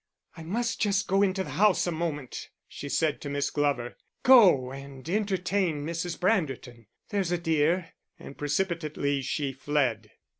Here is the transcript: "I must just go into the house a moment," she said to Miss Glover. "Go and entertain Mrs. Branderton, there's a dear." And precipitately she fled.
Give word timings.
"I 0.35 0.41
must 0.41 0.81
just 0.81 1.07
go 1.07 1.21
into 1.21 1.43
the 1.43 1.51
house 1.51 1.85
a 1.85 1.91
moment," 1.91 2.49
she 2.67 2.89
said 2.89 3.21
to 3.21 3.29
Miss 3.29 3.51
Glover. 3.51 3.97
"Go 4.23 4.71
and 4.71 5.07
entertain 5.07 5.85
Mrs. 5.85 6.17
Branderton, 6.19 6.87
there's 7.09 7.31
a 7.31 7.37
dear." 7.37 7.89
And 8.17 8.35
precipitately 8.35 9.21
she 9.21 9.53
fled. 9.53 10.09